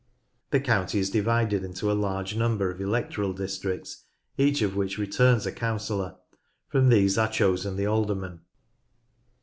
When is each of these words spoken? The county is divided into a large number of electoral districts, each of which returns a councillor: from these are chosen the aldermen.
The 0.49 0.59
county 0.59 0.97
is 0.97 1.11
divided 1.11 1.63
into 1.63 1.91
a 1.91 1.93
large 1.93 2.35
number 2.35 2.71
of 2.71 2.81
electoral 2.81 3.33
districts, 3.33 4.05
each 4.35 4.63
of 4.63 4.75
which 4.75 4.97
returns 4.97 5.45
a 5.45 5.51
councillor: 5.51 6.15
from 6.67 6.89
these 6.89 7.19
are 7.19 7.29
chosen 7.29 7.75
the 7.75 7.85
aldermen. 7.85 8.39